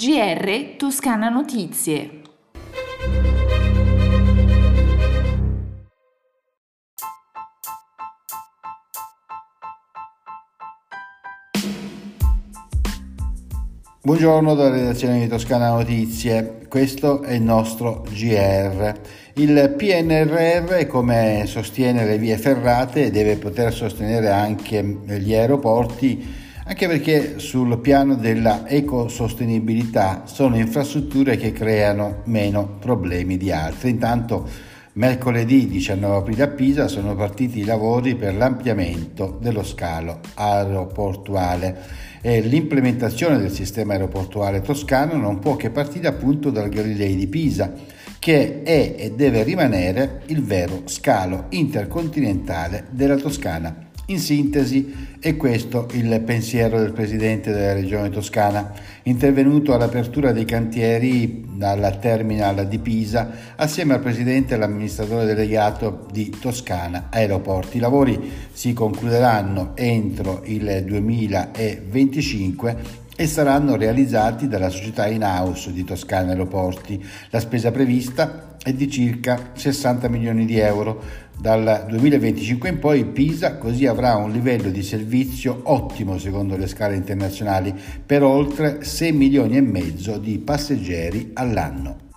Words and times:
GR 0.00 0.76
Toscana 0.78 1.28
Notizie. 1.28 2.22
Buongiorno 14.00 14.54
dalla 14.54 14.70
redazione 14.70 15.20
di 15.20 15.28
Toscana 15.28 15.68
Notizie, 15.68 16.60
questo 16.66 17.20
è 17.20 17.34
il 17.34 17.42
nostro 17.42 18.02
GR. 18.10 18.94
Il 19.34 19.74
PNRR, 19.76 20.86
come 20.86 21.44
sostiene 21.46 22.06
le 22.06 22.16
vie 22.16 22.38
ferrate, 22.38 23.10
deve 23.10 23.36
poter 23.36 23.74
sostenere 23.74 24.30
anche 24.30 24.82
gli 24.82 25.34
aeroporti, 25.34 26.39
anche 26.70 26.86
perché 26.86 27.40
sul 27.40 27.80
piano 27.80 28.14
della 28.14 28.62
ecosostenibilità 28.64 30.22
sono 30.26 30.56
infrastrutture 30.56 31.36
che 31.36 31.50
creano 31.50 32.22
meno 32.26 32.76
problemi 32.78 33.36
di 33.36 33.50
altre. 33.50 33.88
Intanto 33.88 34.48
mercoledì 34.92 35.66
19 35.66 36.16
aprile 36.16 36.42
a 36.44 36.46
Pisa 36.46 36.86
sono 36.86 37.16
partiti 37.16 37.58
i 37.58 37.64
lavori 37.64 38.14
per 38.14 38.36
l'ampliamento 38.36 39.36
dello 39.40 39.64
scalo 39.64 40.20
aeroportuale 40.34 41.76
e 42.20 42.40
l'implementazione 42.40 43.38
del 43.38 43.50
sistema 43.50 43.94
aeroportuale 43.94 44.60
toscano 44.60 45.14
non 45.16 45.40
può 45.40 45.56
che 45.56 45.70
partire 45.70 46.06
appunto 46.06 46.50
dal 46.50 46.68
Galilei 46.68 47.16
di 47.16 47.26
Pisa, 47.26 47.72
che 48.20 48.62
è 48.62 48.94
e 48.96 49.10
deve 49.16 49.42
rimanere 49.42 50.22
il 50.26 50.44
vero 50.44 50.82
scalo 50.84 51.46
intercontinentale 51.48 52.86
della 52.90 53.16
Toscana. 53.16 53.89
In 54.10 54.18
sintesi, 54.18 54.92
è 55.20 55.36
questo 55.36 55.86
il 55.92 56.20
pensiero 56.22 56.80
del 56.80 56.90
Presidente 56.90 57.52
della 57.52 57.74
Regione 57.74 58.10
Toscana, 58.10 58.72
intervenuto 59.04 59.72
all'apertura 59.72 60.32
dei 60.32 60.44
cantieri 60.44 61.46
alla 61.60 61.92
Terminal 61.92 62.66
di 62.66 62.80
Pisa 62.80 63.30
assieme 63.54 63.94
al 63.94 64.00
Presidente 64.00 64.52
e 64.52 64.56
all'amministratore 64.56 65.26
delegato 65.26 66.08
di 66.10 66.28
Toscana 66.40 67.06
Aeroporti. 67.08 67.76
I 67.76 67.80
lavori 67.80 68.18
si 68.50 68.72
concluderanno 68.72 69.76
entro 69.76 70.42
il 70.46 70.82
2025 70.84 72.76
e 73.14 73.26
saranno 73.28 73.76
realizzati 73.76 74.48
dalla 74.48 74.70
società 74.70 75.06
in-house 75.06 75.72
di 75.72 75.84
Toscana 75.84 76.30
Aeroporti. 76.30 77.00
La 77.30 77.38
spesa 77.38 77.70
prevista 77.70 78.56
è 78.60 78.72
di 78.72 78.90
circa 78.90 79.50
60 79.54 80.08
milioni 80.08 80.44
di 80.46 80.58
euro 80.58 81.28
dal 81.40 81.86
2025 81.88 82.68
in 82.68 82.78
poi 82.78 83.06
Pisa 83.06 83.56
così 83.56 83.86
avrà 83.86 84.16
un 84.16 84.30
livello 84.30 84.68
di 84.68 84.82
servizio 84.82 85.60
ottimo 85.64 86.18
secondo 86.18 86.56
le 86.56 86.66
scale 86.66 86.96
internazionali 86.96 87.74
per 88.04 88.22
oltre 88.22 88.84
6 88.84 89.12
milioni 89.12 89.56
e 89.56 89.62
mezzo 89.62 90.18
di 90.18 90.38
passeggeri 90.38 91.30
all'anno. 91.32 92.09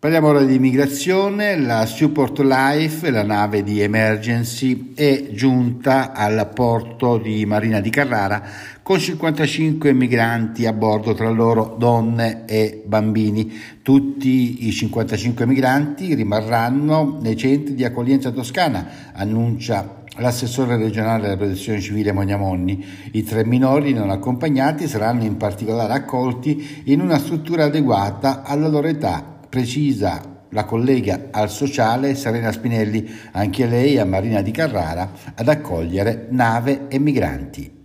Parliamo 0.00 0.28
ora 0.28 0.44
di 0.44 0.54
immigrazione, 0.54 1.58
la 1.58 1.84
Support 1.84 2.38
Life, 2.38 3.10
la 3.10 3.24
nave 3.24 3.64
di 3.64 3.80
emergency, 3.80 4.92
è 4.94 5.30
giunta 5.32 6.12
al 6.12 6.48
porto 6.54 7.18
di 7.18 7.44
Marina 7.44 7.80
di 7.80 7.90
Carrara 7.90 8.40
con 8.80 9.00
55 9.00 9.92
migranti 9.92 10.66
a 10.66 10.72
bordo, 10.72 11.14
tra 11.14 11.28
loro 11.30 11.74
donne 11.76 12.44
e 12.46 12.84
bambini. 12.86 13.52
Tutti 13.82 14.68
i 14.68 14.70
55 14.70 15.44
migranti 15.46 16.14
rimarranno 16.14 17.18
nei 17.20 17.36
centri 17.36 17.74
di 17.74 17.84
accoglienza 17.84 18.30
toscana, 18.30 19.10
annuncia 19.14 20.04
l'assessore 20.18 20.76
regionale 20.76 21.22
della 21.22 21.36
protezione 21.36 21.80
civile 21.80 22.12
Mognamonni. 22.12 22.84
I 23.10 23.24
tre 23.24 23.44
minori 23.44 23.92
non 23.92 24.10
accompagnati 24.10 24.86
saranno 24.86 25.24
in 25.24 25.36
particolare 25.36 25.92
accolti 25.92 26.82
in 26.84 27.00
una 27.00 27.18
struttura 27.18 27.64
adeguata 27.64 28.44
alla 28.44 28.68
loro 28.68 28.86
età 28.86 29.32
precisa 29.48 30.44
la 30.50 30.64
collega 30.64 31.28
al 31.30 31.50
sociale 31.50 32.14
Serena 32.14 32.52
Spinelli, 32.52 33.08
anche 33.32 33.66
lei 33.66 33.98
a 33.98 34.04
Marina 34.04 34.42
di 34.42 34.50
Carrara, 34.50 35.10
ad 35.34 35.48
accogliere 35.48 36.26
nave 36.30 36.88
e 36.88 36.98
migranti. 36.98 37.76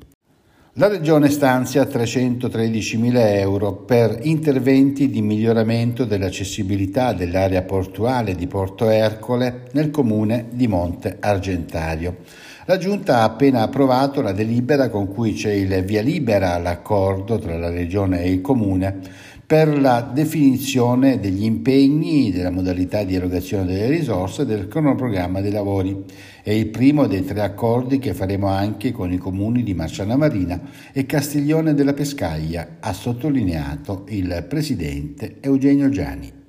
La 0.78 0.88
Regione 0.88 1.29
stanzia 1.29 1.84
313.000 1.84 3.12
euro 3.38 3.74
per 3.74 4.18
interventi 4.24 5.07
di 5.07 5.22
miglioramento 5.22 6.03
dell'accessibilità 6.03 7.13
dell'area 7.13 7.62
portuale 7.62 8.34
di 8.34 8.47
Porto 8.47 8.90
Ercole 8.90 9.66
nel 9.74 9.91
comune 9.91 10.47
di 10.51 10.68
Monte 10.68 11.18
Argentario. 11.19 12.18
La 12.66 12.78
Giunta 12.78 13.18
ha 13.18 13.24
appena 13.24 13.62
approvato 13.62 14.22
la 14.22 14.31
delibera 14.31 14.90
con 14.90 15.13
cui 15.13 15.34
c'è 15.34 15.51
il 15.51 15.84
via 15.84 16.01
libera 16.01 16.53
all'accordo 16.53 17.38
tra 17.38 17.56
la 17.56 17.69
Regione 17.69 18.24
e 18.24 18.31
il 18.31 18.41
comune 18.41 19.01
per 19.46 19.80
la 19.80 20.02
definizione 20.02 21.20
degli 21.20 21.44
impegni, 21.44 22.31
della 22.31 22.50
modalità 22.50 23.04
di 23.04 23.16
erogazione 23.16 23.66
delle 23.66 23.90
risorse 23.90 24.44
e 24.44 24.46
del 24.46 24.68
cronoprogramma 24.68 25.42
dei 25.42 25.52
lavori. 25.52 26.04
È 26.42 26.52
il 26.52 26.68
primo 26.68 27.08
dei 27.08 27.24
tre 27.24 27.42
accordi 27.42 28.00
che 28.00 28.14
faremo 28.14 28.48
anche 28.48 28.92
con 28.92 29.12
i 29.12 29.18
comuni 29.18 29.64
di 29.64 29.74
Marciana 29.74 30.16
Marina 30.16 30.59
e 30.92 31.06
Castiglione 31.06 31.74
della 31.74 31.94
Pescaglia, 31.94 32.78
ha 32.80 32.94
sottolineato 32.94 34.06
il 34.09 34.46
presidente 34.48 35.38
Eugenio 35.42 35.90
Giani. 35.90 36.42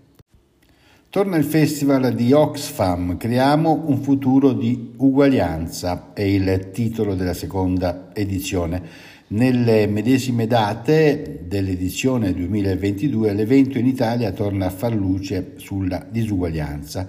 Torna 1.15 1.37
il 1.37 1.45
festival 1.45 2.13
di 2.13 2.33
Oxfam, 2.33 3.17
creiamo 3.17 3.85
un 3.87 3.99
futuro 3.99 4.53
di 4.53 4.95
uguaglianza, 4.97 6.11
è 6.13 6.23
il 6.23 6.71
titolo 6.73 7.15
della 7.15 7.35
seconda 7.35 8.11
edizione. 8.13 8.83
Nelle 9.27 9.87
medesime 9.87 10.47
date 10.47 11.45
dell'edizione 11.47 12.35
2022 12.35 13.33
l'evento 13.33 13.79
in 13.79 13.87
Italia 13.87 14.33
torna 14.33 14.67
a 14.67 14.71
far 14.71 14.95
luce 14.95 15.53
sulla 15.57 16.07
disuguaglianza, 16.07 17.09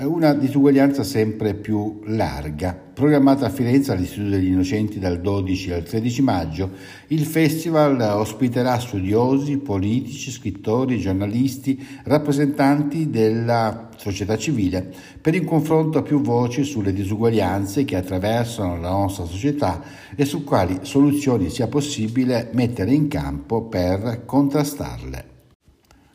una 0.00 0.32
disuguaglianza 0.32 1.02
sempre 1.02 1.54
più 1.54 2.00
larga. 2.06 2.72
Programmata 2.72 3.46
a 3.46 3.50
Firenze 3.50 3.92
all'Istituto 3.92 4.30
degli 4.30 4.46
Innocenti 4.48 4.98
dal 4.98 5.20
12 5.20 5.72
al 5.72 5.82
13 5.82 6.22
maggio, 6.22 6.70
il 7.08 7.24
festival 7.26 8.00
ospiterà 8.00 8.78
studiosi, 8.78 9.58
politici, 9.58 10.30
scrittori, 10.30 10.98
giornalisti, 10.98 11.84
rappresentanti 12.04 13.10
della 13.10 13.90
società 13.96 14.38
civile 14.38 14.90
per 15.20 15.34
un 15.34 15.44
confronto 15.44 15.98
a 15.98 16.02
più 16.02 16.22
voci 16.22 16.64
sulle 16.64 16.92
disuguaglianze 16.92 17.84
che 17.84 17.96
attraversano 17.96 18.80
la 18.80 18.90
nostra 18.90 19.26
società 19.26 19.82
e 20.16 20.24
su 20.24 20.42
quali 20.42 20.80
soluzioni 20.82 21.50
sia 21.50 21.68
possibile 21.68 22.48
mettere 22.52 22.92
in 22.92 23.08
campo 23.08 23.62
per 23.62 24.22
contrastarle. 24.24 25.31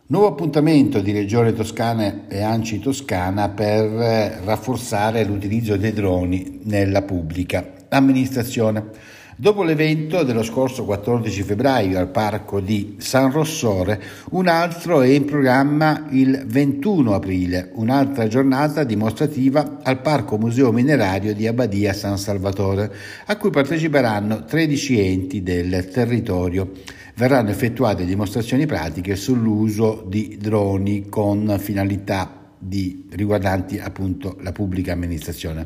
Nuovo 0.10 0.28
appuntamento 0.28 1.02
di 1.02 1.12
Regione 1.12 1.52
Toscana 1.52 2.30
e 2.30 2.42
Anci 2.42 2.80
Toscana 2.80 3.50
per 3.50 3.90
rafforzare 4.46 5.26
l'utilizzo 5.26 5.76
dei 5.76 5.92
droni 5.92 6.62
nella 6.64 7.02
pubblica 7.02 7.74
amministrazione. 7.90 8.86
Dopo 9.36 9.64
l'evento 9.64 10.24
dello 10.24 10.44
scorso 10.44 10.86
14 10.86 11.44
febbraio 11.44 12.00
al 12.00 12.08
parco 12.08 12.62
di 12.62 12.96
San 13.00 13.34
Rossore, 13.34 14.02
un 14.32 14.48
altro 14.48 15.02
è 15.02 15.08
in 15.08 15.26
programma 15.26 16.08
il 16.12 16.42
21 16.48 17.14
aprile, 17.14 17.72
un'altra 17.74 18.28
giornata 18.28 18.86
dimostrativa 18.86 19.80
al 19.84 20.00
Parco 20.00 20.38
Museo 20.38 20.72
Minerario 20.72 21.34
di 21.34 21.48
Abbadia 21.48 21.92
San 21.92 22.18
Salvatore, 22.18 22.90
a 23.26 23.36
cui 23.36 23.50
parteciperanno 23.50 24.46
13 24.46 25.00
enti 25.02 25.44
del 25.44 25.90
territorio. 25.90 26.72
Verranno 27.18 27.50
effettuate 27.50 28.06
dimostrazioni 28.06 28.68
pratiche 28.68 29.16
sull'uso 29.16 30.06
di 30.08 30.38
droni 30.40 31.10
con 31.10 31.58
finalità 31.58 32.52
di, 32.60 33.08
riguardanti 33.10 33.80
appunto 33.80 34.38
la 34.42 34.52
pubblica 34.52 34.94
amministrazione. 34.94 35.66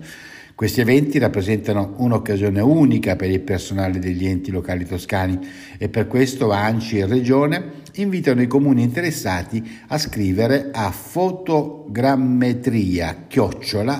Questi 0.55 0.79
eventi 0.79 1.19
rappresentano 1.19 1.95
un'occasione 1.97 2.61
unica 2.61 3.17
per 3.17 3.29
il 3.29 3.41
personale 3.41 3.99
degli 3.99 4.25
enti 4.25 4.49
locali 4.49 4.85
toscani 4.85 5.37
e 5.77 5.89
per 5.89 6.07
questo 6.07 6.51
ANCI 6.51 6.99
e 6.99 7.05
Regione 7.05 7.79
invitano 7.95 8.41
i 8.41 8.47
comuni 8.47 8.81
interessati 8.81 9.61
a 9.87 9.97
scrivere 9.97 10.69
a 10.71 10.89
fotogrammetria 10.89 13.25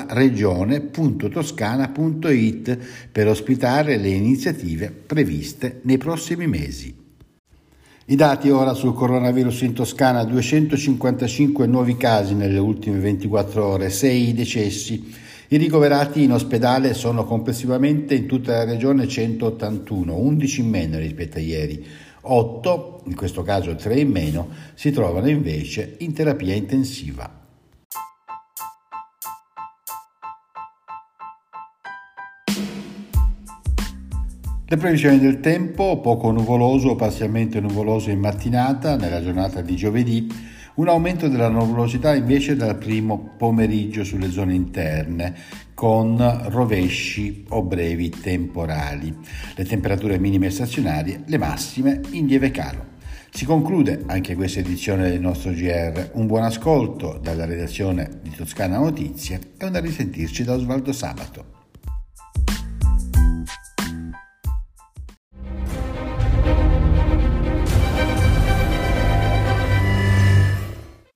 regione.toscana.it 0.08 2.78
per 3.12 3.28
ospitare 3.28 3.98
le 3.98 4.08
iniziative 4.08 4.90
previste 4.90 5.82
nei 5.84 5.98
prossimi 5.98 6.48
mesi. 6.48 7.01
I 8.06 8.16
dati 8.16 8.50
ora 8.50 8.74
sul 8.74 8.96
coronavirus 8.96 9.62
in 9.62 9.74
Toscana, 9.74 10.24
255 10.24 11.68
nuovi 11.68 11.98
casi 11.98 12.34
nelle 12.34 12.58
ultime 12.58 12.98
24 12.98 13.64
ore, 13.64 13.92
6 13.92 14.34
decessi. 14.34 15.14
I 15.50 15.58
ricoverati 15.58 16.24
in 16.24 16.32
ospedale 16.32 16.96
sono 16.96 17.26
complessivamente 17.26 18.16
in 18.16 18.26
tutta 18.26 18.54
la 18.54 18.64
regione 18.64 19.08
181, 19.08 20.16
11 20.16 20.62
in 20.62 20.70
meno 20.70 20.98
rispetto 20.98 21.38
a 21.38 21.42
ieri. 21.42 21.86
8, 22.22 23.04
in 23.06 23.16
questo 23.16 23.44
caso 23.44 23.76
3 23.76 24.00
in 24.00 24.10
meno, 24.10 24.50
si 24.74 24.92
trovano 24.92 25.30
invece 25.30 25.96
in 26.00 26.14
terapia 26.14 26.56
intensiva. 26.56 27.41
Le 34.72 34.78
previsioni 34.78 35.20
del 35.20 35.42
tempo, 35.42 36.00
poco 36.00 36.32
nuvoloso 36.32 36.92
o 36.92 36.96
parzialmente 36.96 37.60
nuvoloso 37.60 38.10
in 38.10 38.20
mattinata 38.20 38.96
nella 38.96 39.22
giornata 39.22 39.60
di 39.60 39.76
giovedì, 39.76 40.34
un 40.76 40.88
aumento 40.88 41.28
della 41.28 41.50
nuvolosità 41.50 42.16
invece 42.16 42.56
dal 42.56 42.78
primo 42.78 43.34
pomeriggio 43.38 44.06
sulle 44.06 44.32
zone 44.32 44.54
interne, 44.54 45.36
con 45.74 46.18
rovesci 46.48 47.44
o 47.50 47.64
brevi 47.64 48.12
temporali. 48.12 49.14
Le 49.56 49.66
temperature 49.66 50.18
minime 50.18 50.50
stazionarie, 50.50 51.24
le 51.26 51.38
massime 51.38 52.00
in 52.12 52.28
lieve 52.28 52.52
calo. 52.52 52.92
Si 53.30 53.44
conclude 53.44 54.04
anche 54.08 54.36
questa 54.36 54.62
edizione 54.62 55.10
del 55.10 55.20
nostro 55.20 55.52
GR. 55.52 56.12
Un 56.14 56.28
buon 56.28 56.44
ascolto 56.44 57.20
dalla 57.22 57.44
redazione 57.44 58.22
di 58.22 58.30
Toscana 58.34 58.78
Notizie 58.78 59.38
e 59.58 59.66
un 59.66 59.78
risentirci 59.82 60.46
da 60.46 60.54
Osvaldo 60.54 60.94
Sabato. 60.94 61.60